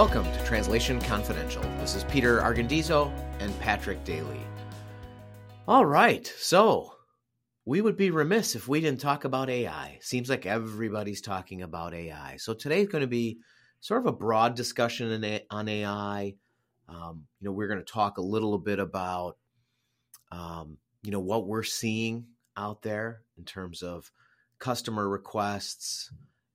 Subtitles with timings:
[0.00, 1.60] Welcome to Translation Confidential.
[1.78, 4.40] This is Peter Argondizzo and Patrick Daley.
[5.68, 6.94] All right, so
[7.66, 9.98] we would be remiss if we didn't talk about AI.
[10.00, 12.38] Seems like everybody's talking about AI.
[12.38, 13.40] So today's going to be
[13.80, 16.34] sort of a broad discussion on AI.
[16.88, 19.36] Um, you know, we're going to talk a little bit about,
[20.32, 22.24] um, you know, what we're seeing
[22.56, 24.10] out there in terms of
[24.58, 26.10] customer requests,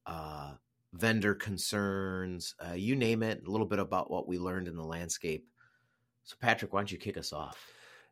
[0.07, 0.53] uh,
[0.95, 4.83] vendor concerns, uh, you name it, a little bit about what we learned in the
[4.83, 5.47] landscape.
[6.23, 7.57] So, Patrick, why don't you kick us off?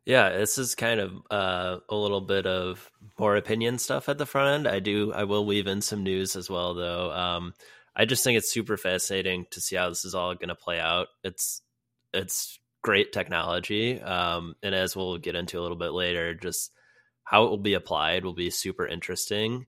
[0.04, 4.26] Yeah, this is kind of uh, a little bit of more opinion stuff at the
[4.26, 4.68] front end.
[4.68, 7.10] I do, I will weave in some news as well, though.
[7.10, 7.54] Um,
[7.96, 10.78] I just think it's super fascinating to see how this is all going to play
[10.78, 11.08] out.
[11.22, 11.62] It's
[12.12, 16.70] it's great technology, um, and as we'll get into a little bit later, just
[17.22, 19.66] how it will be applied will be super interesting.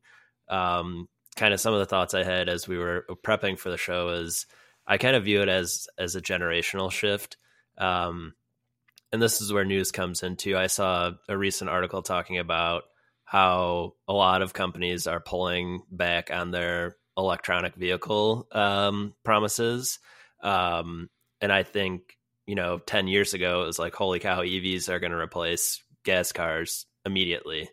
[0.49, 3.77] Um, kind of some of the thoughts I had as we were prepping for the
[3.77, 4.47] show is
[4.87, 7.37] I kind of view it as as a generational shift.
[7.79, 8.35] Um,
[9.13, 10.57] and this is where news comes into.
[10.57, 12.85] I saw a recent article talking about
[13.25, 19.99] how a lot of companies are pulling back on their electronic vehicle um, promises.
[20.43, 21.09] Um,
[21.41, 25.01] and I think, you know, 10 years ago, it was like, holy cow, EVs are
[25.01, 27.69] going to replace gas cars immediately.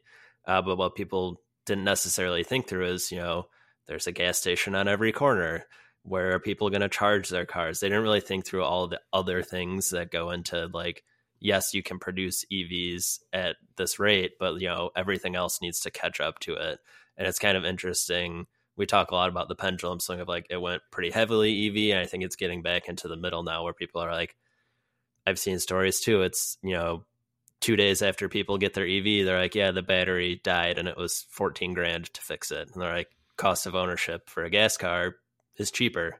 [0.45, 3.47] Uh, but what people didn't necessarily think through is, you know,
[3.87, 5.65] there's a gas station on every corner.
[6.03, 7.79] Where are people going to charge their cars?
[7.79, 11.03] They didn't really think through all the other things that go into like,
[11.39, 15.91] yes, you can produce EVs at this rate, but you know, everything else needs to
[15.91, 16.79] catch up to it.
[17.17, 18.47] And it's kind of interesting.
[18.75, 21.95] We talk a lot about the pendulum swing of like it went pretty heavily EV,
[21.95, 24.35] and I think it's getting back into the middle now where people are like,
[25.27, 26.21] I've seen stories too.
[26.23, 27.05] It's, you know,
[27.59, 30.97] two days after people get their EV, they're like, yeah, the battery died and it
[30.97, 32.69] was 14 grand to fix it.
[32.73, 35.15] And they're like, cost of ownership for a gas car
[35.57, 36.19] is cheaper.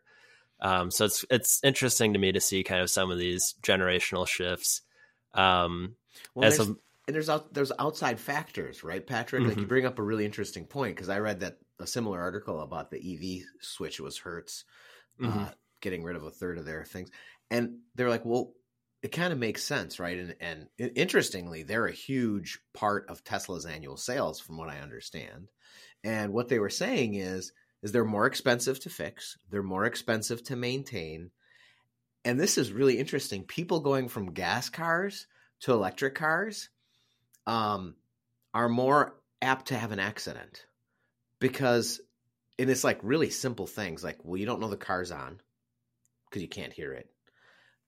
[0.60, 4.28] Um, so it's it's interesting to me to see kind of some of these generational
[4.28, 4.82] shifts.
[5.34, 5.96] Um,
[6.36, 6.76] well, as there's, a,
[7.08, 9.42] and there's out, there's outside factors, right, Patrick?
[9.42, 9.50] Mm-hmm.
[9.50, 9.70] Like you mm-hmm.
[9.70, 12.98] bring up a really interesting point because I read that a similar article about the
[12.98, 14.64] EV switch was Hertz
[15.20, 15.38] mm-hmm.
[15.38, 15.50] uh,
[15.82, 17.10] getting rid of a third of their things,
[17.52, 18.54] and they're like, well,
[19.02, 20.18] it kind of makes sense, right?
[20.18, 25.50] And and interestingly, they're a huge part of Tesla's annual sales, from what I understand.
[26.04, 30.44] And what they were saying is, is they're more expensive to fix, they're more expensive
[30.46, 31.32] to maintain,
[32.26, 33.44] and this is really interesting.
[33.44, 35.28] People going from gas cars
[35.62, 36.70] to electric cars
[37.46, 37.96] um,
[38.54, 40.66] are more apt to have an accident
[41.40, 42.00] because,
[42.58, 45.42] and it's like really simple things like, well, you don't know the car's on
[46.30, 47.10] because you can't hear it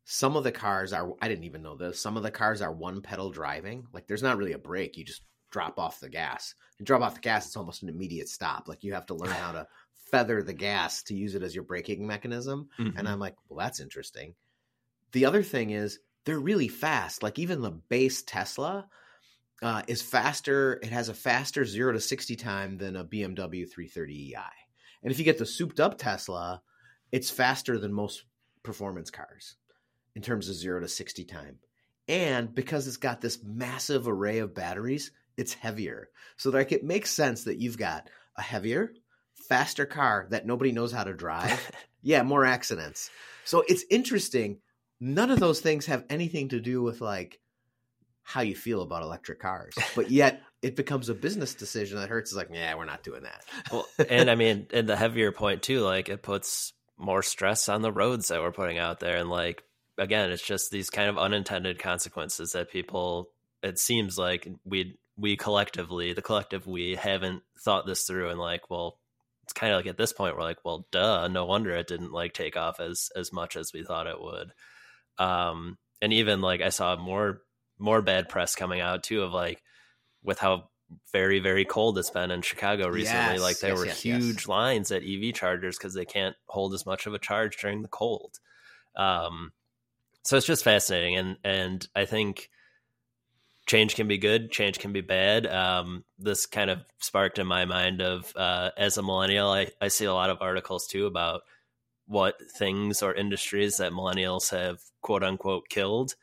[0.05, 1.99] some of the cars are I didn't even know this.
[1.99, 3.87] Some of the cars are one pedal driving.
[3.91, 4.97] Like there's not really a brake.
[4.97, 5.23] You just
[5.55, 6.53] drop off the gas.
[6.77, 8.67] You drop off the gas, it's almost an immediate stop.
[8.67, 9.65] Like you have to learn how to
[10.11, 12.67] feather the gas to use it as your braking mechanism.
[12.77, 12.97] Mm-hmm.
[12.97, 14.35] And I'm like, well, that's interesting.
[15.13, 17.23] The other thing is they're really fast.
[17.23, 18.85] Like even the base Tesla
[19.63, 20.73] uh, is faster.
[20.83, 24.35] It has a faster zero to 60 time than a BMW 330i.
[25.03, 26.61] And if you get the souped up Tesla,
[27.13, 28.25] it's faster than most
[28.61, 29.55] performance cars
[30.17, 31.59] in terms of zero to 60 time.
[32.09, 36.09] And because it's got this massive array of batteries, it's heavier.
[36.37, 38.93] So like it makes sense that you've got a heavier,
[39.33, 41.71] faster car that nobody knows how to drive.
[42.01, 43.09] yeah, more accidents.
[43.43, 44.59] So it's interesting.
[44.99, 47.39] None of those things have anything to do with like
[48.23, 49.75] how you feel about electric cars.
[49.95, 52.31] But yet it becomes a business decision that Hertz.
[52.31, 53.43] is like, yeah, we're not doing that.
[53.71, 57.81] well, and I mean, and the heavier point too, like it puts more stress on
[57.81, 59.63] the roads that we're putting out there and like
[59.97, 63.29] again, it's just these kind of unintended consequences that people.
[63.63, 68.69] It seems like we we collectively, the collective, we haven't thought this through, and like,
[68.69, 68.99] well,
[69.43, 72.11] it's kind of like at this point we're like, well, duh, no wonder it didn't
[72.11, 74.51] like take off as as much as we thought it would.
[75.17, 77.41] Um, and even like I saw more
[77.77, 79.61] more bad press coming out too of like
[80.23, 80.69] with how
[81.11, 83.33] very very cold it's been in Chicago recently.
[83.35, 86.73] Yes, like there yes, were yes, huge lines at EV chargers because they can't hold
[86.73, 88.39] as much of a charge during the cold.
[88.95, 89.51] Um,
[90.25, 92.49] so it's just fascinating and and i think
[93.65, 95.47] change can be good change can be bad.
[95.47, 99.87] Um, this kind of sparked in my mind of uh, as a millennial I, I
[99.87, 101.41] see a lot of articles too about
[102.07, 106.15] what things or industries that millennials have quote unquote killed.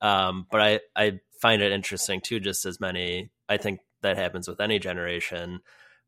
[0.00, 4.48] Um, but I, I find it interesting too just as many i think that happens
[4.48, 5.60] with any generation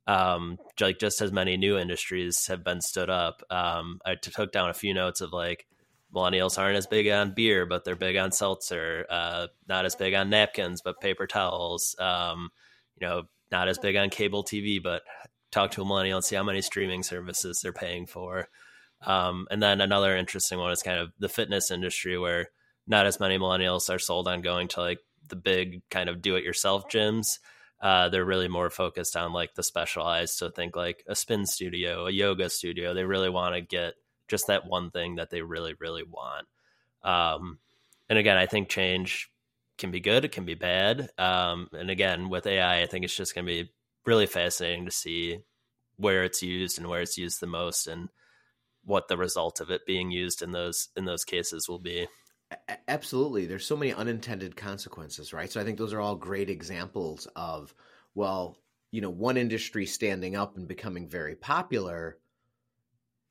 [0.07, 3.43] um, like just as many new industries have been stood up.
[3.51, 5.67] Um, i took down a few notes of like
[6.15, 9.07] millennials aren't as big on beer, but they're big on seltzer.
[9.09, 11.95] Uh, not as big on napkins, but paper towels.
[11.99, 12.51] Um,
[13.01, 15.03] you know, not as big on cable TV, but
[15.51, 18.49] talk to a millennial and see how many streaming services they're paying for.
[19.07, 22.49] Um, and then another interesting one is kind of the fitness industry where
[22.87, 26.37] not as many millennials are sold on going to like the big kind of do
[26.37, 27.39] it yourself gyms.
[27.81, 30.35] Uh, they're really more focused on like the specialized.
[30.35, 32.93] So think like a spin studio, a yoga studio.
[32.93, 33.95] They really want to get
[34.29, 36.47] just that one thing that they really, really want.
[37.03, 37.59] Um,
[38.09, 39.31] and again, I think change
[39.77, 41.11] can be good, it can be bad.
[41.19, 43.71] Um, and again, with AI, I think it's just going to be
[44.05, 45.41] really fascinating to see
[45.97, 48.09] where it's used and where it's used the most and
[48.85, 52.07] what the result of it being used in those in those cases will be
[52.87, 57.27] absolutely there's so many unintended consequences right so i think those are all great examples
[57.37, 57.75] of
[58.15, 58.57] well
[58.91, 62.17] you know one industry standing up and becoming very popular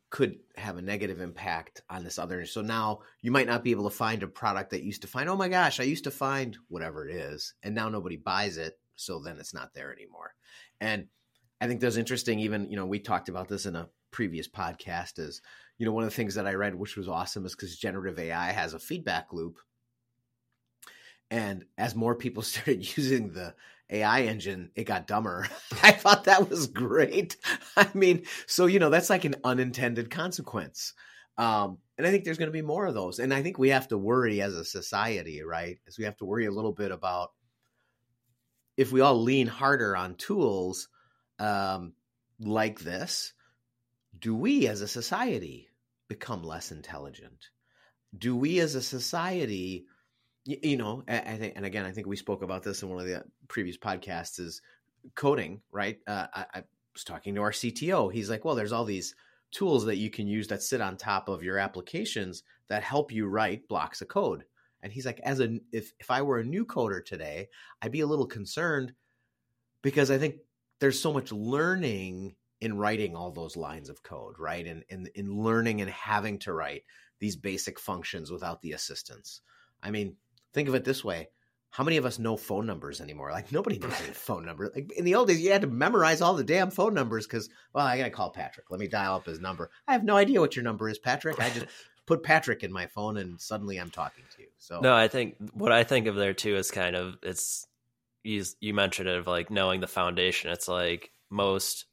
[0.09, 3.89] could have a negative impact on this other so now you might not be able
[3.89, 6.57] to find a product that used to find oh my gosh i used to find
[6.69, 10.33] whatever it is and now nobody buys it so then it's not there anymore.
[10.81, 11.07] And
[11.62, 15.19] i think that's interesting even you know we talked about this in a previous podcast
[15.19, 15.42] is
[15.77, 18.19] you know one of the things that i read which was awesome is because generative
[18.19, 19.57] ai has a feedback loop.
[21.30, 23.54] And as more people started using the
[23.89, 25.47] ai engine it got dumber.
[25.83, 27.37] I thought that was great.
[27.77, 30.93] I mean so you know that's like an unintended consequence.
[31.37, 33.19] Um, and i think there's going to be more of those.
[33.19, 35.79] And i think we have to worry as a society right?
[35.87, 37.31] As we have to worry a little bit about
[38.75, 40.89] if we all lean harder on tools
[41.39, 41.93] um,
[42.39, 43.33] like this
[44.19, 45.69] do we as a society
[46.07, 47.49] become less intelligent?
[48.17, 49.85] Do we as a society,
[50.47, 53.05] you know, I think, and again, I think we spoke about this in one of
[53.05, 54.61] the previous podcasts is
[55.13, 55.99] coding, right?
[56.07, 56.63] Uh, I, I
[56.94, 58.11] was talking to our CTO.
[58.11, 59.13] He's like, well, there's all these
[59.51, 63.27] tools that you can use that sit on top of your applications that help you
[63.27, 64.45] write blocks of code.
[64.81, 67.49] And he's like, as a if if I were a new coder today,
[67.81, 68.94] I'd be a little concerned
[69.81, 70.35] because I think
[70.79, 74.65] there's so much learning in writing all those lines of code, right?
[74.65, 76.83] And in, in learning and having to write
[77.19, 79.41] these basic functions without the assistance.
[79.81, 80.15] I mean,
[80.57, 81.30] think of it this way.
[81.69, 83.31] How many of us know phone numbers anymore?
[83.31, 84.71] Like nobody knows any phone number.
[84.74, 87.50] Like in the old days, you had to memorize all the damn phone numbers because,
[87.74, 88.71] well, I gotta call Patrick.
[88.71, 89.69] Let me dial up his number.
[89.88, 91.39] I have no idea what your number is, Patrick.
[91.39, 91.68] I just
[92.07, 94.48] put Patrick in my phone, and suddenly I'm talking to you.
[94.57, 97.68] So no, I think what I think of there too is kind of it's
[98.24, 98.44] you.
[98.59, 100.50] You mentioned it of like knowing the foundation.
[100.51, 101.86] It's like most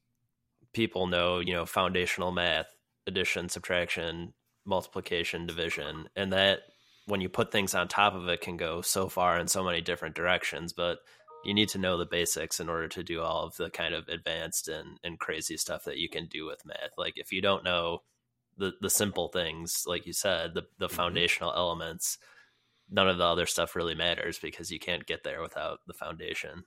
[0.73, 2.75] people know, you know, foundational math,
[3.07, 4.33] addition, subtraction,
[4.65, 6.61] multiplication, division, and that
[7.07, 9.81] when you put things on top of it can go so far in so many
[9.81, 10.99] different directions, but
[11.45, 14.09] you need to know the basics in order to do all of the kind of
[14.09, 16.93] advanced and, and crazy stuff that you can do with math.
[16.97, 18.03] Like if you don't know
[18.57, 20.97] the the simple things, like you said, the the mm-hmm.
[20.97, 22.19] foundational elements,
[22.91, 26.65] none of the other stuff really matters because you can't get there without the foundation.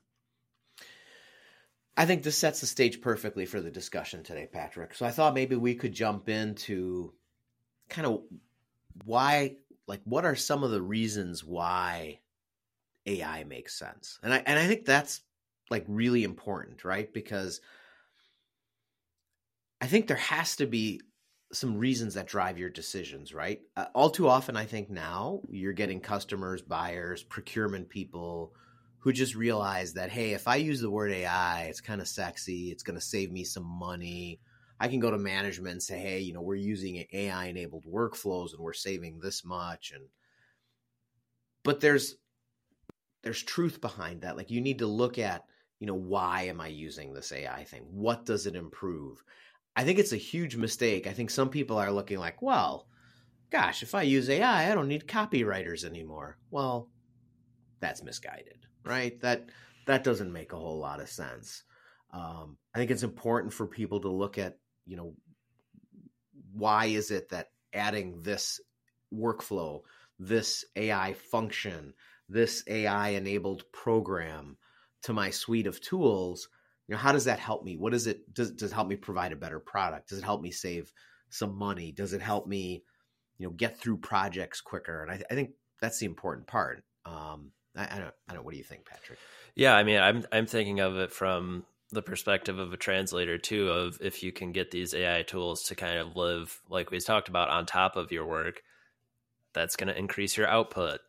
[1.95, 4.94] I think this sets the stage perfectly for the discussion today, Patrick.
[4.94, 7.13] So I thought maybe we could jump into
[7.89, 8.22] kind of
[9.04, 9.56] why,
[9.88, 12.19] like, what are some of the reasons why
[13.06, 14.19] AI makes sense?
[14.22, 15.22] And I and I think that's
[15.69, 17.12] like really important, right?
[17.13, 17.62] Because
[19.81, 21.01] I think there has to be
[21.53, 23.62] some reasons that drive your decisions, right?
[23.75, 28.53] Uh, all too often, I think now you're getting customers, buyers, procurement people
[29.00, 32.72] who just realize that hey, if I use the word AI, it's kind of sexy.
[32.72, 34.41] It's going to save me some money.
[34.79, 38.53] I can go to management and say, hey, you know, we're using AI enabled workflows
[38.53, 39.91] and we're saving this much.
[39.93, 40.05] And
[41.63, 42.15] but there's
[43.24, 44.38] there's truth behind that.
[44.38, 45.43] Like you need to look at,
[45.79, 47.84] you know, why am I using this AI thing?
[47.91, 49.24] What does it improve?
[49.75, 51.07] I think it's a huge mistake.
[51.07, 52.88] I think some people are looking like, well,
[53.51, 56.38] gosh, if I use AI, I don't need copywriters anymore.
[56.51, 56.89] Well,
[57.79, 59.19] that's misguided right?
[59.22, 59.50] That
[59.86, 61.63] that doesn't make a whole lot of sense.
[62.12, 64.57] Um, I think it's important for people to look at,
[64.88, 65.13] you know,
[66.53, 68.60] why is it that adding this
[69.13, 69.82] workflow,
[70.17, 71.94] this AI function,
[72.29, 74.58] this AI enabled program
[75.03, 76.50] to my suite of tools,
[76.88, 77.77] you know, how does that help me?
[77.77, 78.34] What is it?
[78.34, 80.10] Does, does it help me provide a better product?
[80.10, 80.91] Does it help me save
[81.29, 81.91] some money?
[81.91, 82.84] Does it help me,
[83.38, 85.03] you know, get through projects quicker?
[85.03, 85.51] And I, I think
[85.82, 86.84] that's the important part.
[87.06, 88.13] Um, I, I don't.
[88.29, 88.46] I don't.
[88.46, 89.20] What do you think, Patrick?
[89.56, 93.70] Yeah, I mean, I'm I'm thinking of it from the perspective of a translator too.
[93.70, 97.29] Of if you can get these AI tools to kind of live like we talked
[97.29, 98.62] about on top of your work,
[99.53, 101.00] that's going to increase your output.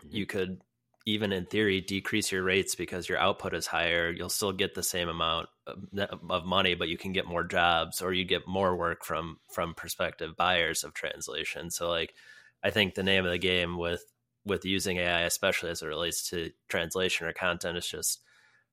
[0.00, 0.16] Mm-hmm.
[0.16, 0.60] You could
[1.04, 4.84] even in theory decrease your rates because your output is higher you'll still get the
[4.84, 5.48] same amount
[6.30, 9.74] of money but you can get more jobs or you get more work from from
[9.74, 12.14] prospective buyers of translation so like
[12.62, 14.04] i think the name of the game with
[14.44, 18.20] with using AI, especially as it relates to translation or content, is just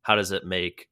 [0.02, 0.88] how does it make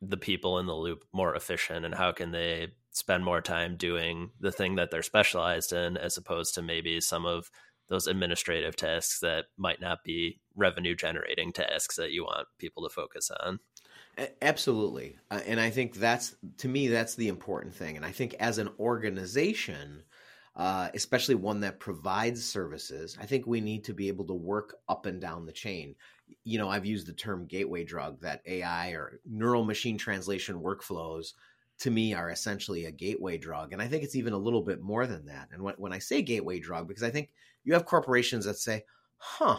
[0.00, 4.30] the people in the loop more efficient and how can they spend more time doing
[4.40, 7.50] the thing that they're specialized in as opposed to maybe some of
[7.88, 12.94] those administrative tasks that might not be revenue generating tasks that you want people to
[12.94, 13.58] focus on?
[14.42, 15.16] Absolutely.
[15.30, 17.96] Uh, and i think that's to me that's the important thing.
[17.96, 20.02] And i think as an organization
[20.56, 24.76] uh, especially one that provides services i think we need to be able to work
[24.88, 25.94] up and down the chain
[26.44, 31.32] you know i've used the term gateway drug that ai or neural machine translation workflows
[31.80, 33.72] to me are essentially a gateway drug.
[33.72, 35.48] And I think it's even a little bit more than that.
[35.50, 37.30] And when, when I say gateway drug, because I think
[37.64, 38.84] you have corporations that say,
[39.16, 39.58] huh,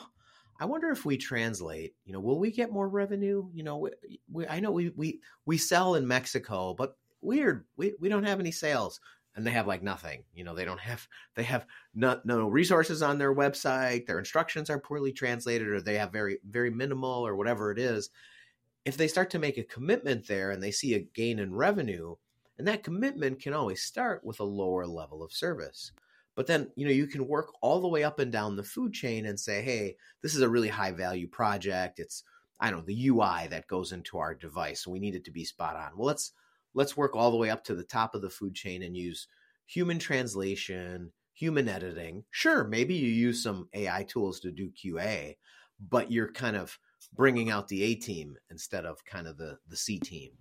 [0.59, 3.49] I wonder if we translate, you know, will we get more revenue?
[3.53, 3.89] You know, we,
[4.31, 8.39] we, I know we, we, we sell in Mexico, but weird, we, we don't have
[8.39, 8.99] any sales
[9.35, 13.01] and they have like nothing, you know, they don't have, they have no, no resources
[13.01, 14.05] on their website.
[14.05, 18.09] Their instructions are poorly translated or they have very, very minimal or whatever it is
[18.85, 22.15] if they start to make a commitment there and they see a gain in revenue,
[22.57, 25.91] and that commitment can always start with a lower level of service.
[26.35, 28.93] But then, you know, you can work all the way up and down the food
[28.93, 32.00] chain and say, hey, this is a really high value project.
[32.00, 32.23] It's,
[32.59, 34.88] I don't know, the UI that goes into our device.
[34.88, 35.97] we need it to be spot on.
[35.97, 36.33] Well, let's
[36.73, 39.27] let's work all the way up to the top of the food chain and use
[39.65, 42.23] human translation, human editing.
[42.31, 45.35] Sure, maybe you use some AI tools to do QA,
[45.79, 46.77] but you're kind of
[47.13, 50.31] bringing out the A team instead of kind of the the C team.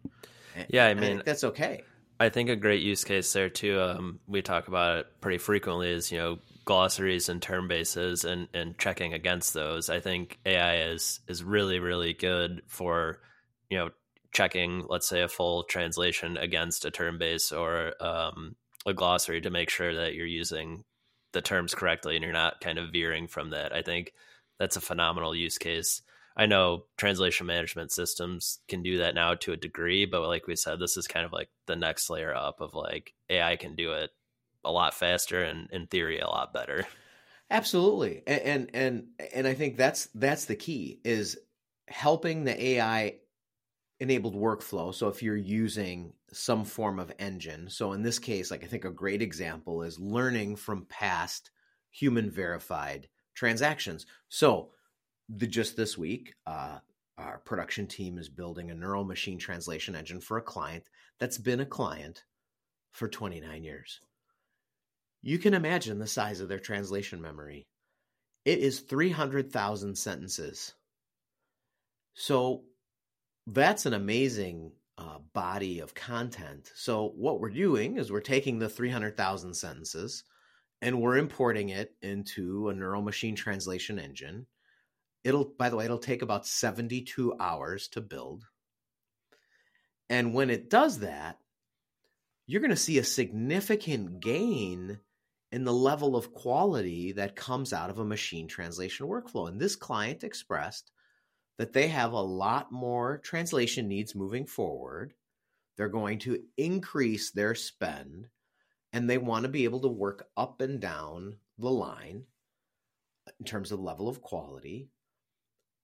[0.56, 1.82] And, yeah, I mean I that's okay.
[2.18, 3.80] I think a great use case there too.
[3.80, 5.90] Um, we talk about it pretty frequently.
[5.90, 9.88] Is you know glossaries and term bases and and checking against those.
[9.88, 13.20] I think AI is is really really good for
[13.70, 13.90] you know
[14.32, 18.56] checking, let's say, a full translation against a term base or um,
[18.87, 20.84] a glossary to make sure that you're using
[21.32, 23.75] the terms correctly and you're not kind of veering from that.
[23.75, 24.12] I think
[24.58, 26.02] that's a phenomenal use case.
[26.37, 30.56] I know translation management systems can do that now to a degree, but like we
[30.56, 33.92] said, this is kind of like the next layer up of like AI can do
[33.92, 34.10] it
[34.64, 36.87] a lot faster and in theory a lot better.
[37.50, 38.22] Absolutely.
[38.26, 41.38] And and and, and I think that's that's the key is
[41.88, 43.16] helping the AI
[44.00, 44.95] enabled workflow.
[44.95, 48.85] So if you're using some form of engine, so in this case, like I think
[48.85, 51.50] a great example is learning from past
[51.90, 54.07] human verified transactions.
[54.28, 54.71] So
[55.28, 56.78] the, just this week, uh,
[57.19, 60.85] our production team is building a neural machine translation engine for a client
[61.19, 62.25] that's been a client
[62.92, 64.00] for 29 years.
[65.21, 67.66] You can imagine the size of their translation memory.
[68.47, 70.73] It is 300,000 sentences.
[72.14, 72.64] So
[73.47, 76.70] that's an amazing uh, body of content.
[76.75, 80.25] So what we're doing is we're taking the 300,000 sentences
[80.82, 84.47] and we're importing it into a neural machine translation engine
[85.23, 88.47] It'll, by the way, it'll take about 72 hours to build.
[90.09, 91.38] And when it does that,
[92.47, 94.99] you're going to see a significant gain
[95.52, 99.49] in the level of quality that comes out of a machine translation workflow.
[99.49, 100.90] And this client expressed
[101.61, 105.12] that they have a lot more translation needs moving forward.
[105.76, 108.29] They're going to increase their spend
[108.95, 112.25] and they want to be able to work up and down the line
[113.38, 114.88] in terms of level of quality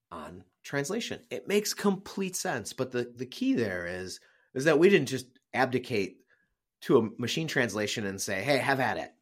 [0.09, 1.19] on translation.
[1.29, 2.73] It makes complete sense.
[2.73, 4.19] But the, the key there is
[4.55, 6.17] is that we didn't just abdicate
[6.81, 9.11] to a machine translation and say, "Hey, have at it."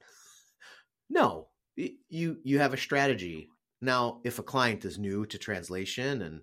[1.08, 3.50] No, you you have a strategy.
[3.86, 6.42] Now, if a client is new to translation and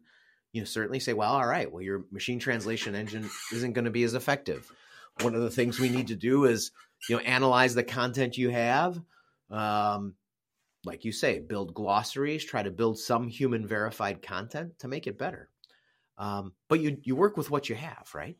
[0.52, 3.90] you know certainly say, "Well, all right, well your machine translation engine isn't going to
[3.90, 4.70] be as effective."
[5.20, 6.70] One of the things we need to do is
[7.08, 9.00] you know analyze the content you have
[9.50, 10.14] um,
[10.84, 15.18] like you say, build glossaries, try to build some human verified content to make it
[15.18, 15.48] better.
[16.18, 18.36] Um, but you you work with what you have, right?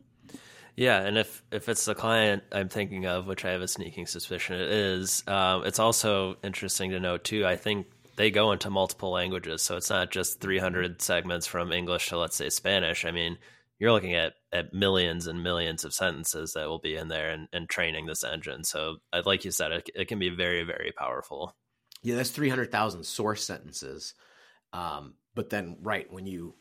[0.77, 4.07] Yeah, and if if it's the client I'm thinking of, which I have a sneaking
[4.07, 7.47] suspicion it is, um, it's also interesting to note too.
[7.47, 12.09] I think they go into multiple languages, so it's not just 300 segments from English
[12.09, 13.05] to let's say Spanish.
[13.05, 13.39] I mean,
[13.79, 17.49] you're looking at at millions and millions of sentences that will be in there and,
[17.53, 18.65] and training this engine.
[18.65, 21.55] So, like you said, it, it can be very very powerful.
[22.03, 24.15] Yeah, that's 300,000 source sentences.
[24.73, 26.55] Um, but then, right, when you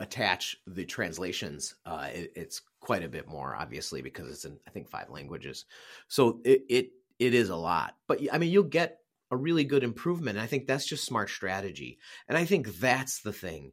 [0.00, 4.70] attach the translations, uh, it, it's quite a bit more, obviously, because it's in, I
[4.70, 5.66] think, five languages.
[6.08, 7.94] So it, it, it is a lot.
[8.06, 10.36] But I mean, you'll get a really good improvement.
[10.36, 11.98] And I think that's just smart strategy.
[12.28, 13.72] And I think that's the thing.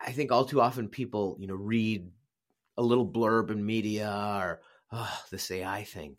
[0.00, 2.08] I think all too often people, you know, read
[2.76, 4.60] a little blurb in media or
[4.92, 6.16] oh, this AI thing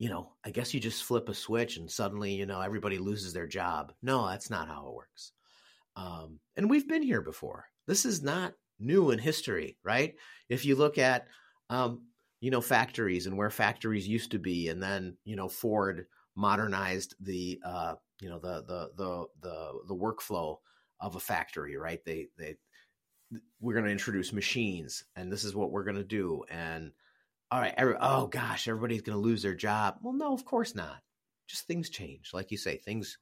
[0.00, 3.34] you know, I guess you just flip a switch and suddenly, you know, everybody loses
[3.34, 3.92] their job.
[4.00, 5.32] No, that's not how it works.
[5.94, 7.66] Um, and we've been here before.
[7.86, 10.14] This is not new in history, right?
[10.48, 11.26] If you look at
[11.68, 12.06] um,
[12.40, 16.06] you know factories and where factories used to be and then you know ford
[16.40, 20.56] modernized the uh you know the the the the, the workflow
[20.98, 22.04] of a factory right?
[22.04, 22.56] They they
[23.60, 26.90] we're going to introduce machines and this is what we're going to do and
[27.50, 29.96] all right every, oh gosh everybody's going to lose their job.
[30.02, 30.96] Well no of course not.
[31.46, 32.30] Just things change.
[32.32, 33.18] Like you say things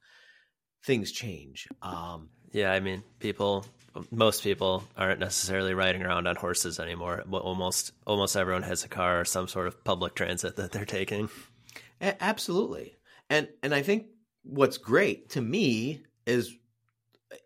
[0.85, 1.67] things change.
[1.81, 3.65] Um yeah i mean people
[4.11, 7.23] most people aren't necessarily riding around on horses anymore.
[7.31, 11.29] Almost almost everyone has a car or some sort of public transit that they're taking.
[12.01, 12.95] Absolutely
[13.29, 14.07] and and i think
[14.43, 16.55] what's great to me is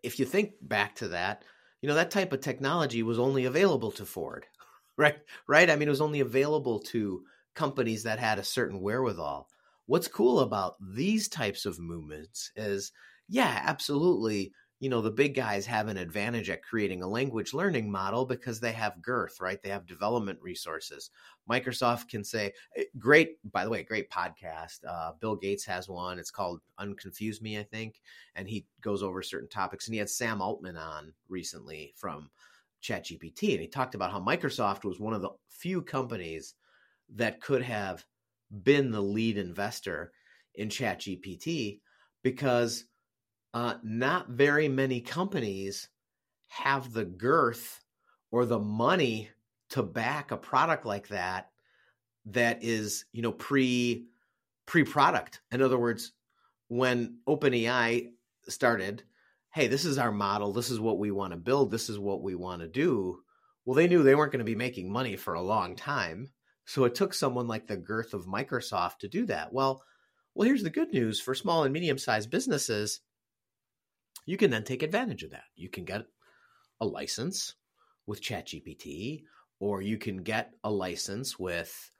[0.02, 1.44] if you think back to that
[1.84, 4.46] you know that type of technology was only available to Ford,
[4.96, 5.18] right?
[5.46, 5.68] Right?
[5.68, 7.24] I mean, it was only available to
[7.54, 9.50] companies that had a certain wherewithal.
[9.84, 12.90] What's cool about these types of movements is,
[13.28, 17.90] yeah, absolutely you know the big guys have an advantage at creating a language learning
[17.90, 19.62] model because they have girth right?
[19.62, 21.10] They have development resources.
[21.50, 26.18] Microsoft can say eh, great by the way great podcast uh, bill gates has one.
[26.18, 28.00] It's called unconfuse me i think
[28.34, 29.86] and he goes over certain topics.
[29.86, 32.30] And he had sam altman on recently from
[32.82, 36.54] chatgpt and he talked about how microsoft was one of the few companies
[37.14, 38.04] that could have
[38.62, 40.12] been the lead investor
[40.54, 41.80] in chatgpt
[42.22, 42.84] because
[43.54, 45.88] uh, not very many companies
[46.48, 47.80] have the girth
[48.32, 49.30] or the money
[49.70, 51.50] to back a product like that
[52.26, 54.06] that is you know pre
[54.66, 56.12] pre product in other words
[56.68, 58.10] when openai
[58.48, 59.04] started
[59.52, 60.52] hey this is our model.
[60.52, 61.70] This is what we want to build.
[61.70, 63.20] This is what we want to do
[63.64, 66.28] well they knew they weren't going to be making money for a long time.
[66.66, 69.52] So it took someone like the girth of microsoft to do that.
[69.52, 69.82] Well
[70.34, 73.00] well here's the good news for small and medium sized businesses
[74.26, 75.44] you can then take advantage of that.
[75.56, 76.06] You can get
[76.80, 77.54] a license
[78.06, 79.22] with ChatGPT,
[79.60, 81.90] or you can get a license with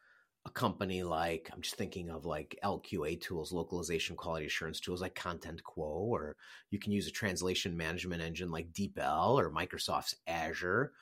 [0.46, 5.14] a company like I'm just thinking of like LQA tools, localization quality assurance tools like
[5.14, 6.37] ContentQuo, or
[6.70, 10.92] you can use a translation management engine like DeepL or Microsoft's Azure.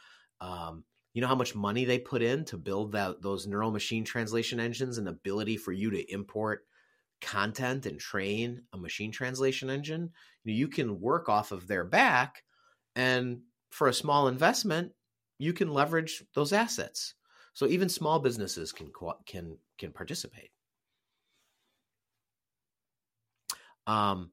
[0.41, 4.05] Um, you know how much money they put in to build that those neural machine
[4.05, 6.65] translation engines and the ability for you to import
[7.23, 10.11] content and train a machine translation engine,
[10.45, 12.43] you can work off of their back.
[12.95, 14.93] And for a small investment,
[15.39, 17.15] you can leverage those assets.
[17.55, 18.91] So even small businesses can
[19.27, 20.51] can can participate.
[23.87, 24.31] Um,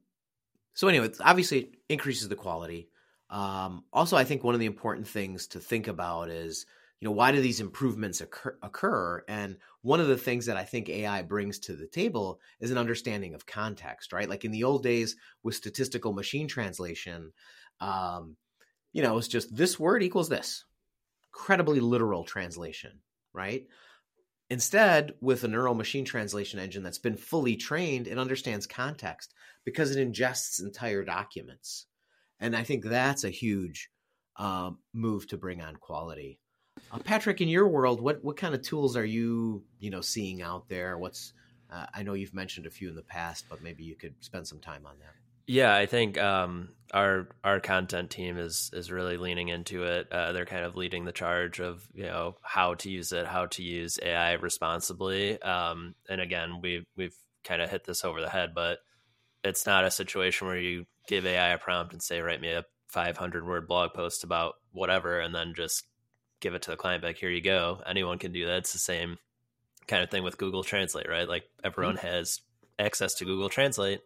[0.74, 2.88] so anyway, obviously increases the quality.
[3.30, 6.66] Um, also, I think one of the important things to think about is
[7.00, 10.88] you know why do these improvements occur, and one of the things that i think
[10.88, 14.28] ai brings to the table is an understanding of context right?
[14.28, 17.32] Like in the old days with statistical machine translation
[17.80, 18.36] um,
[18.92, 20.64] you know it's just this word equals this.
[21.32, 23.00] Incredibly literal translation
[23.32, 23.66] right?
[24.50, 29.32] Instead with a neural machine translation engine that's been fully trained it understands context
[29.64, 31.86] because it ingests entire documents.
[32.40, 33.90] And i think that's a huge
[34.36, 36.39] uh, move to bring on quality
[36.90, 40.42] uh, Patrick, in your world, what what kind of tools are you you know seeing
[40.42, 40.98] out there?
[40.98, 41.32] What's
[41.70, 44.46] uh, I know you've mentioned a few in the past, but maybe you could spend
[44.46, 45.14] some time on that.
[45.46, 50.06] Yeah, I think um, our our content team is is really leaning into it.
[50.12, 53.46] Uh, they're kind of leading the charge of you know how to use it, how
[53.46, 55.42] to use AI responsibly.
[55.42, 58.78] Um, and again, we we've kind of hit this over the head, but
[59.42, 62.64] it's not a situation where you give AI a prompt and say, write me a
[62.88, 65.84] 500 word blog post about whatever, and then just
[66.40, 67.80] give it to the client back here you go.
[67.86, 68.58] Anyone can do that.
[68.58, 69.18] It's the same
[69.86, 71.28] kind of thing with google translate right?
[71.28, 72.06] Like everyone mm-hmm.
[72.06, 72.40] has
[72.78, 74.00] access to google translate.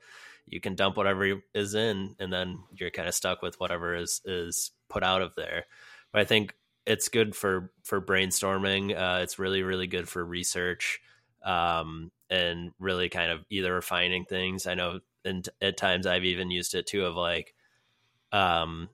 [0.47, 4.20] You can dump whatever is in and then you're kind of stuck with whatever is
[4.25, 5.64] is put out of there.
[6.12, 6.55] But i think
[6.87, 8.92] it's good for for brainstorming.
[8.97, 11.01] Uh, it's really really good for research
[11.44, 14.66] um, and really kind of either refining things.
[14.66, 17.55] I know and at times i've even used it too of like
[18.33, 18.88] um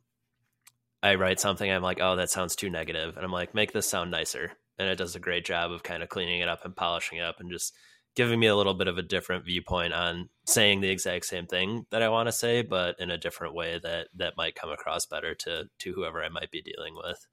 [1.03, 3.17] I write something, I'm like, oh, that sounds too negative.
[3.17, 4.53] And I'm like, make this sound nicer.
[4.79, 7.25] And it does a great job of kind of cleaning it up and polishing it
[7.25, 7.75] up and just
[8.15, 11.87] giving me a little bit of a different viewpoint on saying the exact same thing
[11.91, 15.07] that I want to say, but in a different way that that might come across
[15.07, 17.27] better to to whoever I might be dealing with.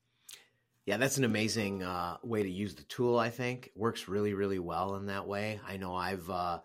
[0.85, 3.19] Yeah, that's an amazing uh, way to use the tool.
[3.19, 5.59] I think works really, really well in that way.
[5.67, 6.59] I know I've uh,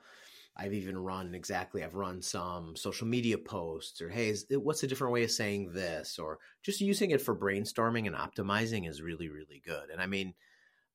[0.57, 4.87] I've even run exactly, I've run some social media posts or, hey, is, what's a
[4.87, 6.19] different way of saying this?
[6.19, 9.89] Or just using it for brainstorming and optimizing is really, really good.
[9.91, 10.35] And I mean,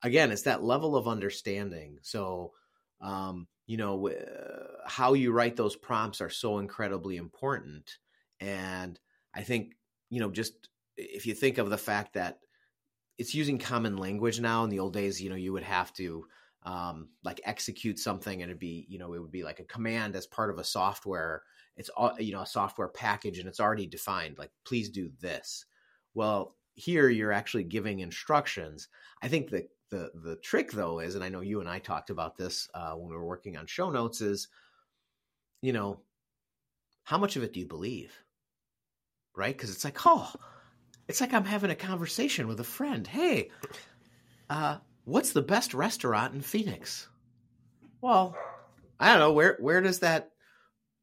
[0.04, 1.98] again, it's that level of understanding.
[2.04, 2.54] So,
[3.02, 7.98] um, you know, uh, how you write those prompts are so incredibly important.
[8.40, 9.00] And
[9.34, 9.74] I think,
[10.10, 12.40] you know, just if you think of the fact that
[13.18, 14.64] it's using common language now.
[14.64, 16.26] In the old days, you know, you would have to
[16.64, 20.16] um, like execute something, and it'd be you know it would be like a command
[20.16, 21.44] as part of a software.
[21.76, 24.38] It's all you know a software package, and it's already defined.
[24.38, 25.66] Like, please do this.
[26.14, 28.88] Well, here you're actually giving instructions.
[29.22, 32.10] I think the the the trick though is, and I know you and I talked
[32.10, 34.48] about this uh, when we were working on show notes, is
[35.62, 36.02] you know
[37.04, 38.14] how much of it do you believe,
[39.36, 39.56] right?
[39.56, 40.32] Because it's like, oh,
[41.08, 43.08] it's like I'm having a conversation with a friend.
[43.08, 43.50] Hey,
[44.50, 47.08] uh, what's the best restaurant in Phoenix?
[48.02, 48.38] Well,
[49.00, 50.32] I don't know where where does that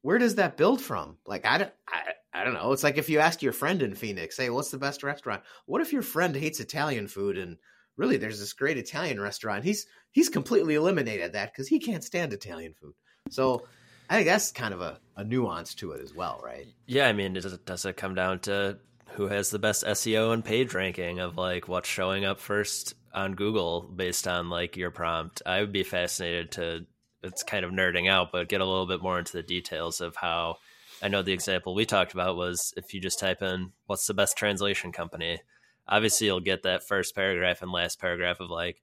[0.02, 1.16] where does that build from?
[1.26, 2.72] Like I don't I, I don't know.
[2.72, 5.42] It's like if you ask your friend in Phoenix, hey, what's the best restaurant?
[5.66, 7.56] What if your friend hates Italian food and
[7.96, 9.64] really there's this great Italian restaurant?
[9.64, 12.94] He's he's completely eliminated that because he can't stand Italian food.
[13.30, 13.66] So
[14.10, 16.66] I think that's kind of a, a nuance to it as well, right?
[16.86, 18.78] Yeah, I mean, does it, does it come down to
[19.12, 23.34] who has the best SEO and page ranking of like what's showing up first on
[23.34, 25.42] Google based on like your prompt.
[25.46, 26.86] I would be fascinated to
[27.22, 30.16] it's kind of nerding out, but get a little bit more into the details of
[30.16, 30.56] how
[31.02, 34.14] I know the example we talked about was if you just type in what's the
[34.14, 35.40] best translation company,
[35.88, 38.82] obviously you'll get that first paragraph and last paragraph of like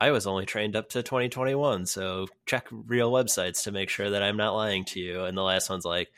[0.00, 4.22] I was only trained up to 2021, so check real websites to make sure that
[4.22, 5.24] I'm not lying to you.
[5.24, 6.10] And the last one's like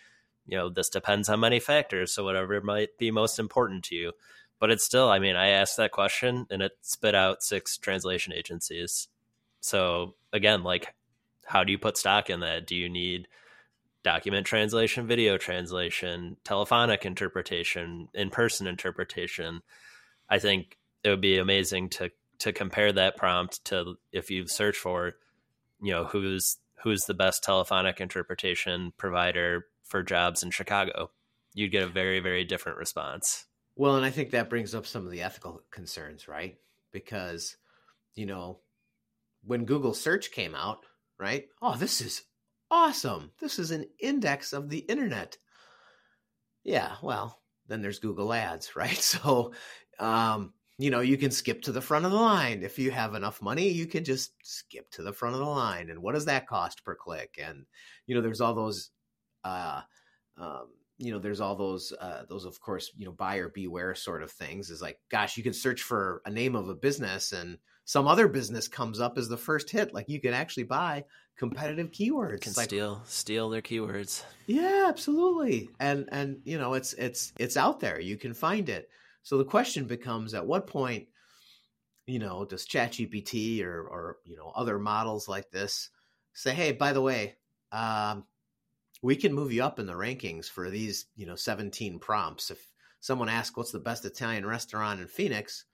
[0.46, 2.12] you know, this depends on many factors.
[2.12, 4.12] So whatever might be most important to you.
[4.58, 8.32] But it's still, I mean, I asked that question and it spit out six translation
[8.32, 9.08] agencies.
[9.60, 10.94] So again, like,
[11.44, 12.66] how do you put stock in that?
[12.66, 13.28] Do you need
[14.02, 19.62] document translation, video translation, telephonic interpretation, in person interpretation?
[20.28, 24.76] I think it would be amazing to to compare that prompt to if you search
[24.76, 25.14] for,
[25.80, 31.10] you know, who's who's the best telephonic interpretation provider for jobs in Chicago,
[31.54, 33.46] you'd get a very, very different response.
[33.76, 36.56] Well, and I think that brings up some of the ethical concerns, right?
[36.92, 37.56] Because,
[38.14, 38.60] you know,
[39.44, 40.84] when Google search came out,
[41.18, 41.46] right?
[41.60, 42.22] Oh, this is
[42.70, 43.32] awesome.
[43.38, 45.36] This is an index of the internet.
[46.64, 48.96] Yeah, well, then there's Google Ads, right?
[48.96, 49.52] So,
[49.98, 52.62] um, you know, you can skip to the front of the line.
[52.62, 55.90] If you have enough money, you can just skip to the front of the line.
[55.90, 57.38] And what does that cost per click?
[57.42, 57.66] And,
[58.06, 58.90] you know, there's all those
[59.44, 59.82] uh,
[60.38, 64.22] um, you know, there's all those, uh, those of course, you know, buyer beware sort
[64.22, 64.70] of things.
[64.70, 68.26] Is like, gosh, you can search for a name of a business and some other
[68.26, 69.94] business comes up as the first hit.
[69.94, 71.04] Like you can actually buy
[71.38, 72.40] competitive keywords.
[72.40, 74.24] Can like, steal steal their keywords.
[74.46, 75.70] Yeah, absolutely.
[75.78, 78.00] And and you know, it's it's it's out there.
[78.00, 78.90] You can find it.
[79.22, 81.06] So the question becomes, at what point,
[82.06, 85.90] you know, does ChatGPT or or you know other models like this
[86.32, 87.36] say, hey, by the way,
[87.70, 88.24] um,
[89.06, 92.50] we can move you up in the rankings for these, you know, 17 prompts.
[92.50, 92.58] If
[92.98, 95.64] someone asks what's the best Italian restaurant in Phoenix,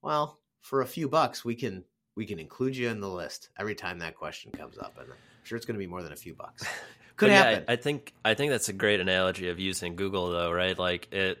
[0.00, 1.84] well, for a few bucks, we can
[2.16, 5.16] we can include you in the list every time that question comes up, and I'm
[5.44, 6.64] sure it's going to be more than a few bucks.
[7.16, 7.64] Could happen.
[7.68, 10.78] Yeah, I think I think that's a great analogy of using Google, though, right?
[10.78, 11.38] Like it,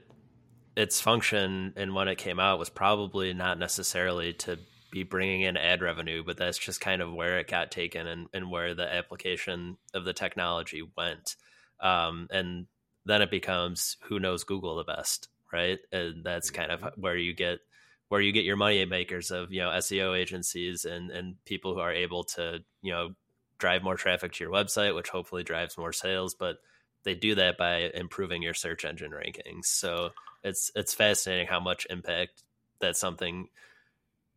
[0.76, 4.58] its function and when it came out was probably not necessarily to
[4.90, 8.28] be bringing in ad revenue, but that's just kind of where it got taken and,
[8.32, 11.36] and where the application of the technology went.
[11.80, 12.66] Um, and
[13.04, 15.78] then it becomes who knows Google the best, right?
[15.92, 17.60] And that's kind of where you get
[18.08, 21.80] where you get your money makers of you know SEO agencies and and people who
[21.80, 23.14] are able to you know
[23.58, 26.34] drive more traffic to your website, which hopefully drives more sales.
[26.34, 26.56] But
[27.04, 29.66] they do that by improving your search engine rankings.
[29.66, 30.10] So
[30.42, 32.42] it's it's fascinating how much impact
[32.80, 33.48] that something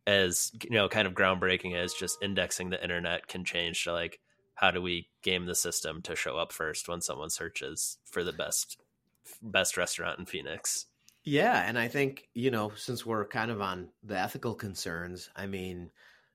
[0.06, 4.20] as you know kind of groundbreaking as just indexing the internet can change to like
[4.54, 8.32] how do we game the system to show up first when someone searches for the
[8.32, 8.78] best
[9.42, 10.86] best restaurant in Phoenix.
[11.24, 15.46] Yeah, and I think, you know, since we're kind of on the ethical concerns, I
[15.46, 15.90] mean,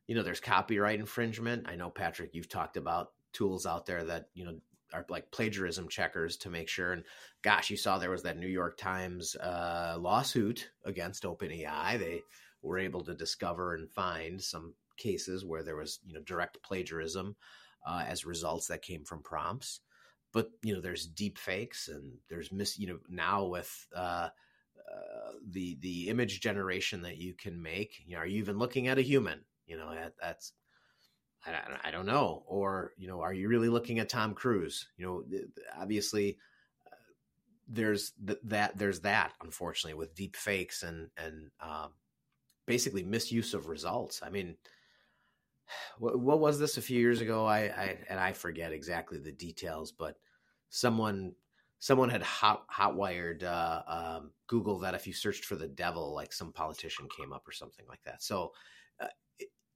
[0.08, 1.69] you know, there's copyright infringement.
[1.69, 4.55] I know Patrick you've talked about tools out there that, you know,
[4.91, 7.03] are like plagiarism checkers to make sure and
[7.43, 11.99] gosh, you saw there was that New York Times uh, lawsuit against OpenAI.
[11.99, 12.21] They
[12.62, 17.36] were able to discover and find some cases where there was you know direct plagiarism
[17.88, 19.80] uh, as results that came from prompts.
[20.32, 24.30] But you know there's deep fakes and there's mis you know now with uh,
[24.78, 28.88] uh, the the image generation that you can make you know are you even looking
[28.88, 29.41] at a human?
[29.65, 30.54] You know that, that's
[31.45, 31.54] I,
[31.86, 32.43] I don't know.
[32.45, 34.88] Or you know are you really looking at tom cruise?
[34.98, 35.24] You know
[35.80, 36.38] obviously
[36.86, 36.95] uh,
[37.67, 41.89] there's th- that there's that unfortunately with deep fakes and and um,
[42.69, 44.21] basically misuse of results.
[44.23, 44.55] I mean,
[45.97, 47.45] what, what was this a few years ago?
[47.45, 50.15] I, I and I forget exactly the details, but
[50.69, 51.34] someone
[51.79, 56.32] someone had hot hotwired uh, um, Google that if you searched for the devil, like
[56.32, 58.21] some politician came up or something like that.
[58.21, 58.51] So,
[59.01, 59.08] uh,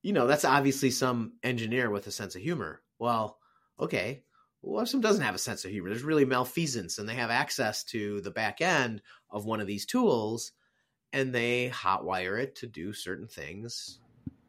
[0.04, 2.84] you know, that's obviously some engineer with a sense of humor.
[3.00, 3.40] Well,
[3.80, 4.24] okay.
[4.66, 5.90] If someone doesn't have a sense of humor?
[5.90, 9.86] There's really malfeasance, and they have access to the back end of one of these
[9.86, 10.54] tools,
[11.14, 14.00] and they hotwire it to do certain things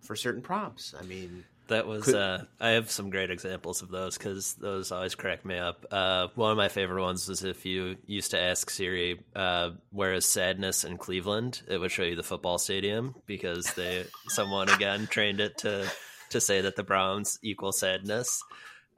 [0.01, 0.95] for certain prompts.
[0.99, 4.93] I mean, that was Could, uh, I have some great examples of those because those
[4.93, 5.87] always crack me up.
[5.91, 10.13] Uh, one of my favorite ones was if you used to ask Siri, uh, "Where
[10.15, 15.07] is sadness in Cleveland?" It would show you the football stadium because they someone again
[15.07, 15.91] trained it to
[16.31, 18.43] to say that the Browns equal sadness.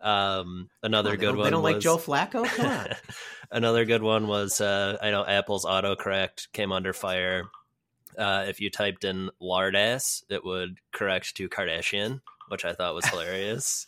[0.01, 1.45] Um, another on, good one.
[1.45, 2.45] They don't was, like Joe Flacco.
[2.45, 2.89] Come on.
[3.51, 7.45] another good one was uh, I know Apple's autocorrect came under fire.
[8.17, 12.95] Uh, if you typed in lard ass, it would correct to Kardashian which I thought
[12.95, 13.87] was hilarious.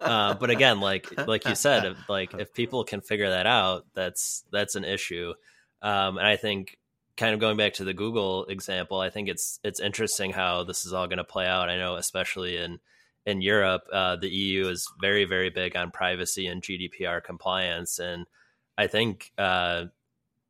[0.00, 3.86] uh, but again, like like you said, if, like if people can figure that out,
[3.94, 5.34] that's that's an issue.
[5.82, 6.78] Um, and I think,
[7.16, 10.86] kind of going back to the Google example, I think it's it's interesting how this
[10.86, 11.68] is all going to play out.
[11.68, 12.78] I know, especially in
[13.24, 18.26] in Europe, uh, the EU is very very big on privacy and GDPR compliance, and
[18.76, 19.84] I think uh,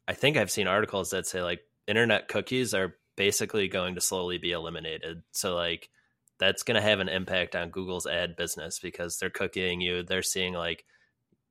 [0.09, 4.39] I think I've seen articles that say like internet cookies are basically going to slowly
[4.39, 5.23] be eliminated.
[5.33, 5.91] So like
[6.39, 10.03] that's going to have an impact on Google's ad business because they're cooking you.
[10.03, 10.85] They're seeing like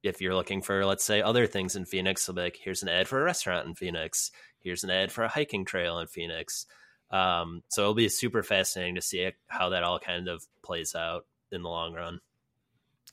[0.04, 3.08] if you're looking for let's say other things in Phoenix, be like, here's an ad
[3.08, 4.32] for a restaurant in Phoenix.
[4.60, 6.66] Here's an ad for a hiking trail in Phoenix.
[7.12, 11.26] Um, so it'll be super fascinating to see how that all kind of plays out
[11.52, 12.20] in the long run.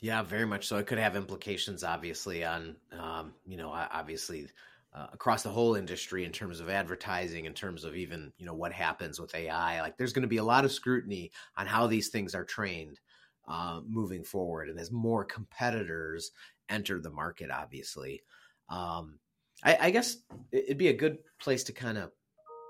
[0.01, 0.77] Yeah, very much so.
[0.77, 4.47] It could have implications, obviously, on um, you know, obviously
[4.93, 8.53] uh, across the whole industry in terms of advertising, in terms of even you know
[8.53, 9.81] what happens with AI.
[9.81, 12.99] Like there's going to be a lot of scrutiny on how these things are trained
[13.47, 16.31] uh, moving forward, and as more competitors
[16.69, 18.21] enter the market, obviously,
[18.69, 19.19] um,
[19.63, 20.17] I, I guess
[20.51, 22.11] it'd be a good place to kind of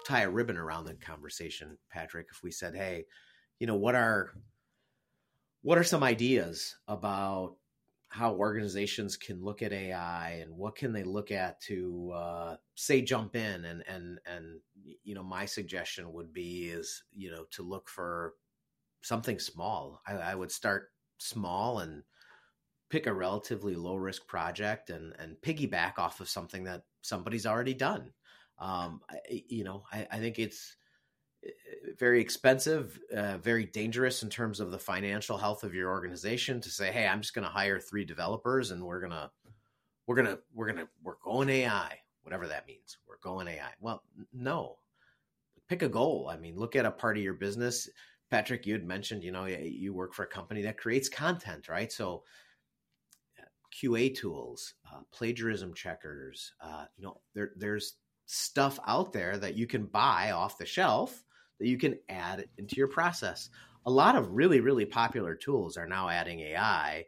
[0.09, 2.27] tie a ribbon around the conversation, Patrick.
[2.31, 3.05] If we said, hey,
[3.59, 4.31] you know, what are
[5.61, 7.55] what are some ideas about
[8.07, 13.01] how organizations can look at AI and what can they look at to uh, say
[13.01, 14.61] jump in and and and
[15.03, 18.33] you know my suggestion would be is you know to look for
[19.01, 20.01] something small.
[20.07, 22.01] I, I would start small and
[22.89, 27.75] pick a relatively low risk project and and piggyback off of something that somebody's already
[27.75, 28.11] done.
[28.59, 30.75] Um, I, you know, I, I think it's
[31.97, 36.69] very expensive, uh, very dangerous in terms of the financial health of your organization to
[36.69, 39.31] say, "Hey, I'm just going to hire three developers and we're gonna,
[40.07, 42.97] we're gonna, we're gonna, we're going AI, whatever that means.
[43.07, 44.77] We're going AI." Well, no.
[45.67, 46.29] Pick a goal.
[46.31, 47.87] I mean, look at a part of your business.
[48.31, 51.91] Patrick, you had mentioned, you know, you work for a company that creates content, right?
[51.91, 52.23] So,
[53.39, 57.97] uh, QA tools, uh, plagiarism checkers, uh, you know, there, there's
[58.31, 61.23] stuff out there that you can buy off the shelf
[61.59, 63.49] that you can add into your process.
[63.87, 67.05] A lot of really, really popular tools are now adding AI.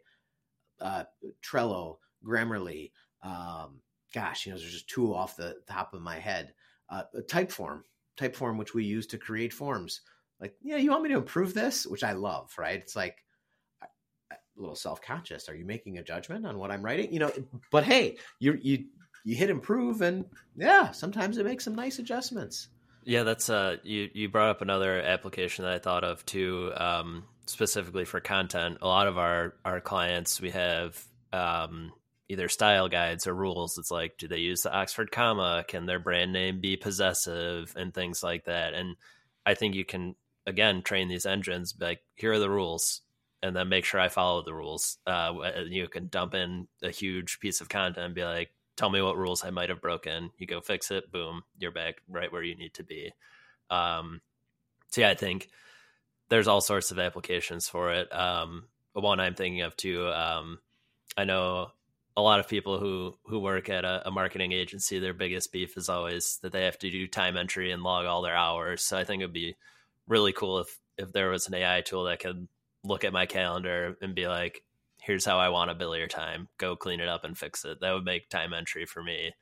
[0.80, 1.04] Uh,
[1.46, 3.82] Trello, Grammarly, um,
[4.16, 6.56] gosh, you know, there's just two off the top of my head.
[6.90, 7.82] Uh, Typeform,
[8.18, 10.02] Typeform, which we use to create forms.
[10.40, 12.80] Like, yeah, you want me to improve this, which I love, right?
[12.80, 13.24] It's like
[14.32, 15.48] a little self conscious.
[15.50, 17.14] Are you making a judgment on what I'm writing?
[17.14, 17.32] You know,
[17.72, 18.86] but hey, you you
[19.24, 22.70] you hit improve, and yeah, sometimes it makes some nice adjustments.
[23.04, 27.24] Yeah, that's uh you you brought up another application that I thought of too um
[27.46, 28.78] specifically for content.
[28.82, 31.04] A lot of our our clients we have
[31.34, 31.94] um
[32.30, 33.78] either style guides or rules.
[33.78, 35.66] It's like do they use the Oxford comma?
[35.68, 38.74] Can their brand name be possessive and things like that.
[38.74, 38.96] And
[39.46, 43.02] I think you can again train these engines like here are the rules
[43.44, 44.98] and then make sure I follow the rules.
[45.06, 45.34] Uh,
[45.68, 49.18] you can dump in a huge piece of content and be like, tell me what
[49.18, 50.32] rules I might have broken.
[50.38, 53.14] You go fix it, boom, you're back right where you need to be.
[53.70, 54.22] Um,
[54.90, 55.50] so yeah, I think
[56.30, 58.14] there's all sorts of applications for it.
[58.14, 60.08] Um, one I'm thinking of too.
[60.08, 60.60] Um,
[61.18, 61.72] I know
[62.16, 65.00] a lot of people who who work at a, a, marketing agency.
[65.00, 68.22] Their biggest beef is always that they have to do time entry and log all
[68.22, 68.84] their hours.
[68.84, 69.56] So I think it'd be
[70.08, 72.48] really cool if if there was an AI tool that could
[72.84, 74.64] look at my calendar and be like,
[75.02, 76.48] here's how I want to bill your time.
[76.58, 77.80] Go clean it up and fix it.
[77.82, 79.34] That would make time entry for me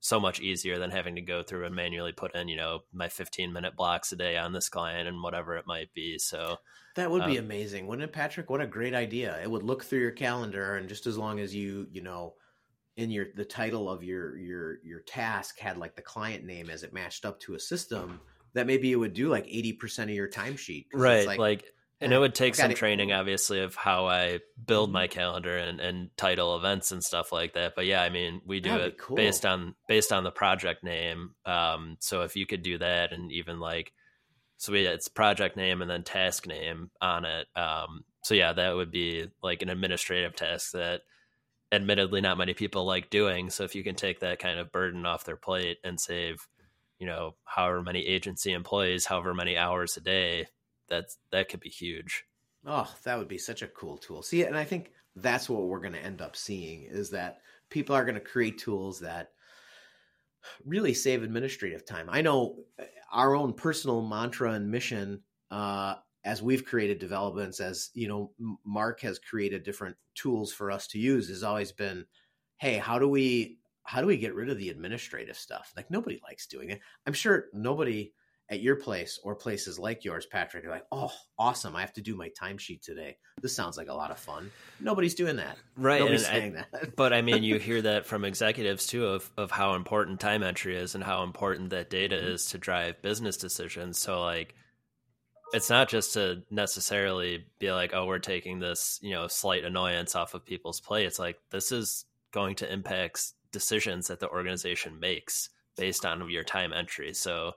[0.00, 3.08] so much easier than having to go through and manually put in, you know, my
[3.08, 6.18] 15 minute blocks a day on this client and whatever it might be.
[6.18, 6.56] So
[6.94, 8.48] that would um, be amazing, wouldn't it, Patrick?
[8.48, 9.40] What a great idea.
[9.42, 12.34] It would look through your calendar and just as long as you, you know,
[12.96, 16.82] in your the title of your your your task had like the client name as
[16.82, 18.20] it matched up to a system
[18.54, 20.86] that maybe it would do like 80% of your timesheet.
[20.92, 21.26] Right.
[21.26, 21.64] Like, like
[22.00, 25.18] And it would take some training, obviously, of how I build my mm-hmm.
[25.18, 27.74] calendar and, and title events and stuff like that.
[27.74, 29.16] But yeah, I mean, we do That'd it cool.
[29.16, 31.34] based on based on the project name.
[31.44, 33.92] Um, so if you could do that, and even like,
[34.58, 37.48] so we it's project name and then task name on it.
[37.56, 41.00] Um, so yeah, that would be like an administrative task that,
[41.72, 43.50] admittedly, not many people like doing.
[43.50, 46.46] So if you can take that kind of burden off their plate and save,
[47.00, 50.46] you know, however many agency employees, however many hours a day,
[50.88, 52.24] that's that could be huge.
[52.66, 54.22] Oh, that would be such a cool tool.
[54.22, 57.94] See, and I think that's what we're going to end up seeing is that people
[57.94, 59.30] are going to create tools that
[60.64, 62.08] really save administrative time.
[62.10, 67.90] I know uh, our own personal mantra and mission uh, as we've created developments, as
[67.94, 68.32] you know,
[68.64, 72.04] Mark has created different tools for us to use, has always been,
[72.58, 75.72] hey, how do we how do we get rid of the administrative stuff?
[75.74, 76.80] Like nobody likes doing it.
[77.06, 78.12] I'm sure nobody
[78.50, 81.76] at your place or places like yours, Patrick, are like, oh, awesome.
[81.76, 83.18] I have to do my timesheet today.
[83.42, 84.50] This sounds like a lot of fun.
[84.80, 85.58] Nobody's doing that.
[85.76, 86.00] Right.
[86.00, 86.96] Nobody's saying I, that.
[86.96, 90.76] but I mean, you hear that from executives too of, of how important time entry
[90.76, 92.28] is and how important that data mm-hmm.
[92.28, 93.98] is to drive business decisions.
[93.98, 94.54] So, like,
[95.52, 100.14] it's not just to necessarily be like, oh, we're taking this, you know, slight annoyance
[100.14, 101.06] off of people's plate.
[101.06, 106.44] It's like, this is going to impact decisions that the organization makes based on your
[106.44, 107.12] time entry.
[107.12, 107.52] So,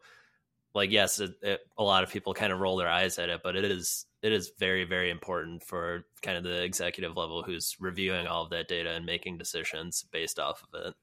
[0.74, 3.42] like yes it, it, a lot of people kind of roll their eyes at it
[3.44, 7.76] but it is it is very very important for kind of the executive level who's
[7.80, 10.94] reviewing all of that data and making decisions based off of it.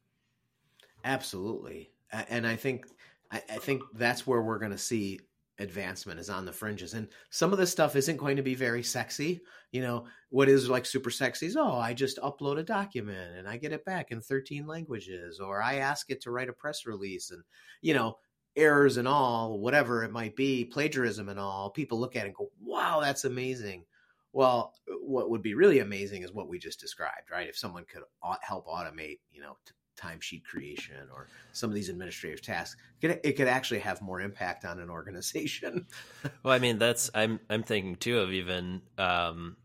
[1.04, 1.90] Absolutely.
[2.28, 2.86] And i think
[3.30, 5.20] i, I think that's where we're going to see
[5.60, 6.94] advancement is on the fringes.
[6.94, 9.40] And some of this stuff isn't going to be very sexy.
[9.72, 13.48] You know what is like super sexy is oh i just upload a document and
[13.48, 16.86] i get it back in 13 languages or i ask it to write a press
[16.86, 17.42] release and
[17.80, 18.16] you know
[18.58, 22.34] errors and all, whatever it might be, plagiarism and all, people look at it and
[22.34, 23.84] go, wow, that's amazing.
[24.32, 27.48] Well, what would be really amazing is what we just described, right?
[27.48, 28.02] If someone could
[28.42, 29.56] help automate, you know,
[29.98, 34.78] timesheet creation or some of these administrative tasks, it could actually have more impact on
[34.78, 35.86] an organization.
[36.42, 39.56] well, I mean, that's I'm I'm thinking too of even um,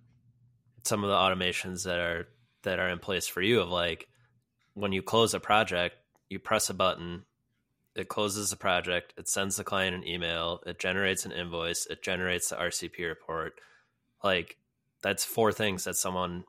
[0.83, 2.27] some of the automations that are
[2.63, 4.07] that are in place for you of like
[4.73, 5.95] when you close a project,
[6.29, 7.25] you press a button
[7.95, 12.01] it closes the project, it sends the client an email, it generates an invoice, it
[12.01, 13.59] generates the RCP report.
[14.23, 14.57] Like
[15.01, 16.45] that's four things that someone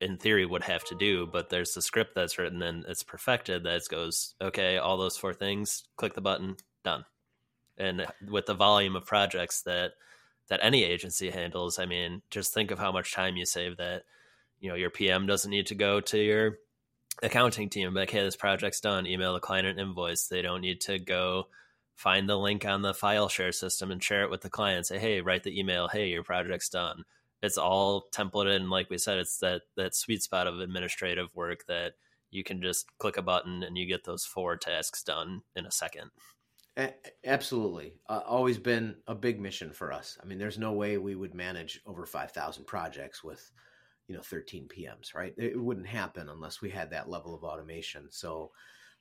[0.00, 3.64] in theory would have to do, but there's the script that's written and it's perfected
[3.64, 7.04] that goes, okay, all those four things, click the button, done.
[7.76, 9.92] And with the volume of projects that
[10.48, 14.02] that any agency handles, I mean, just think of how much time you save that,
[14.60, 16.58] you know, your PM doesn't need to go to your
[17.22, 19.06] accounting team like, hey, this project's done.
[19.06, 20.26] Email the client an invoice.
[20.26, 21.48] They don't need to go
[21.94, 24.86] find the link on the file share system and share it with the client.
[24.86, 25.88] Say, hey, write the email.
[25.88, 27.04] Hey, your project's done.
[27.42, 31.66] It's all templated, and like we said, it's that that sweet spot of administrative work
[31.66, 31.92] that
[32.30, 35.70] you can just click a button and you get those four tasks done in a
[35.70, 36.10] second.
[37.24, 37.92] Absolutely.
[38.08, 40.18] Uh, always been a big mission for us.
[40.20, 43.52] I mean, there's no way we would manage over 5,000 projects with
[44.08, 45.34] you know 13 PMs, right?
[45.36, 48.08] It wouldn't happen unless we had that level of automation.
[48.10, 48.52] So,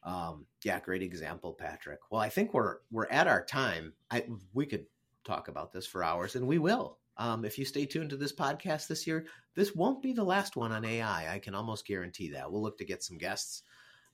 [0.03, 1.99] um, yeah, great example, Patrick.
[2.09, 3.93] Well, I think we're we're at our time.
[4.11, 4.85] I we could
[5.23, 6.97] talk about this for hours, and we will.
[7.17, 10.55] Um, if you stay tuned to this podcast this year, this won't be the last
[10.55, 11.31] one on AI.
[11.33, 12.51] I can almost guarantee that.
[12.51, 13.61] We'll look to get some guests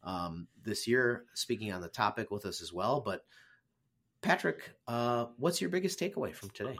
[0.04, 3.00] um, this year speaking on the topic with us as well.
[3.00, 3.26] But
[4.22, 6.78] Patrick, uh, what's your biggest takeaway from today?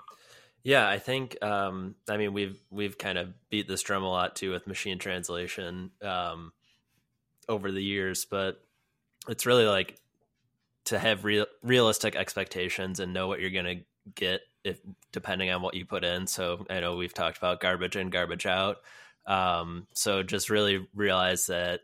[0.64, 4.36] Yeah, I think um, I mean we've we've kind of beat this drum a lot
[4.36, 6.52] too with machine translation um,
[7.48, 8.62] over the years, but
[9.28, 9.98] it's really like
[10.86, 13.84] to have real realistic expectations and know what you're going to
[14.16, 14.80] get if
[15.12, 16.28] depending on what you put in.
[16.28, 18.78] So I know we've talked about garbage in, garbage out.
[19.26, 21.82] Um, so just really realize that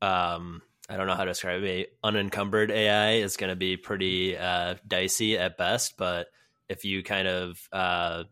[0.00, 1.96] um, I don't know how to describe it.
[2.04, 6.28] Unencumbered AI is going to be pretty uh, dicey at best, but
[6.68, 8.24] if you kind of uh,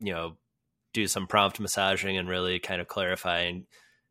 [0.00, 0.36] you know
[0.92, 3.66] do some prompt massaging and really kind of clarifying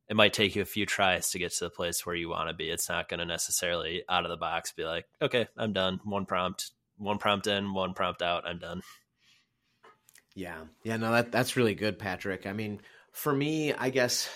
[0.09, 2.49] it might take you a few tries to get to the place where you want
[2.49, 5.73] to be it's not going to necessarily out of the box be like okay i'm
[5.73, 5.99] done.
[6.03, 8.81] One prompt one prompt in one prompt out i'm done.
[10.35, 10.59] Yeah.
[10.83, 12.45] Yeah no that that's really good patrick.
[12.45, 12.81] I mean
[13.13, 14.27] for me i guess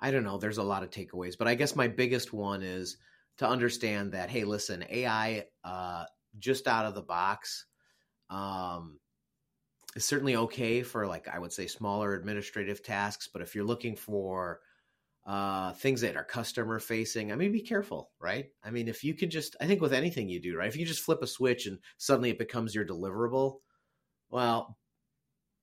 [0.00, 2.96] i don't know there's a lot of takeaways but i guess my biggest one is
[3.36, 6.04] to understand that hey listen ai uh,
[6.38, 7.66] just out of the box
[8.32, 8.98] um,
[9.94, 13.94] is certainly okay for like I would say smaller administrative tasks, but if you're looking
[13.94, 14.60] for
[15.26, 18.46] uh, things that are customer facing, I mean, be careful, right?
[18.64, 20.68] I mean, if you can just, I think with anything you do, right?
[20.68, 23.58] If you just flip a switch and suddenly it becomes your deliverable,
[24.30, 24.78] well,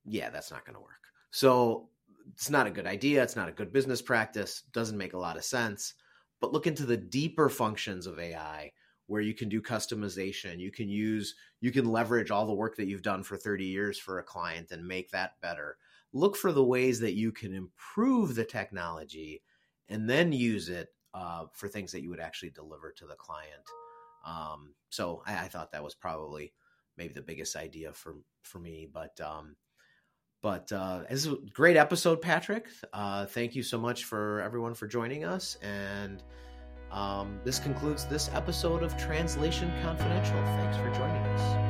[0.06, 0.88] yeah, that's not going to work.
[1.30, 1.90] So
[2.32, 3.22] it's not a good idea.
[3.22, 4.62] It's not a good business practice.
[4.72, 5.92] Doesn't make a lot of sense.
[6.40, 8.72] But look into the deeper functions of AI
[9.10, 10.60] where you can do customization.
[10.60, 13.98] You can use, you can leverage all the work that you've done for 30 years
[13.98, 15.78] for a client and make that better.
[16.12, 19.42] Look for the ways that you can improve the technology
[19.88, 23.64] and then use it uh, for things that you would actually deliver to the client.
[24.24, 26.52] Um, so I, I, thought that was probably
[26.96, 28.86] maybe the biggest idea for for me.
[28.92, 29.56] But um,
[30.40, 32.68] but uh, this is a great episode, Patrick.
[32.92, 35.56] Uh, thank you so much for everyone for joining us.
[35.62, 36.22] And
[36.92, 40.36] um, this concludes this episode of Translation Confidential.
[40.56, 41.69] Thanks for joining us.